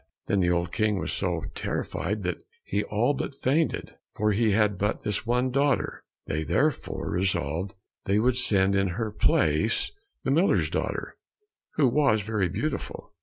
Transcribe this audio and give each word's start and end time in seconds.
Then 0.25 0.39
the 0.39 0.49
old 0.49 0.71
King 0.71 0.97
was 0.97 1.13
so 1.13 1.43
terrified 1.53 2.23
that 2.23 2.39
he 2.63 2.83
all 2.85 3.13
but 3.13 3.35
fainted, 3.35 3.97
for 4.15 4.31
he 4.31 4.49
had 4.49 4.79
but 4.79 5.01
this 5.03 5.27
one 5.27 5.51
daughter. 5.51 6.03
They 6.25 6.43
therefore 6.43 7.11
resolved 7.11 7.75
they 8.05 8.17
would 8.17 8.37
send, 8.37 8.75
in 8.75 8.87
her 8.97 9.11
place, 9.11 9.91
the 10.23 10.31
miller's 10.31 10.71
daughter, 10.71 11.17
who 11.75 11.87
was 11.87 12.21
very 12.21 12.49
beautiful. 12.49 13.13